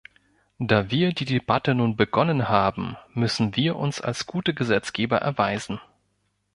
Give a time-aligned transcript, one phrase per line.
[0.57, 5.79] Da wir die Debatte nun begonnen haben, müssen wir uns als gute Gesetzgeber erweisen.